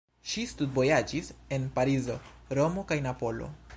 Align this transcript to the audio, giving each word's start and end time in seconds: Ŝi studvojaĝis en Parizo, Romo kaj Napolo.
Ŝi 0.29 0.45
studvojaĝis 0.51 1.29
en 1.57 1.69
Parizo, 1.77 2.17
Romo 2.61 2.87
kaj 2.93 2.99
Napolo. 3.09 3.53